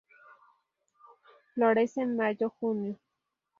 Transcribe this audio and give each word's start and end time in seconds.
Florece 1.53 2.01
en 2.01 2.15
mayo-junio. 2.17 2.97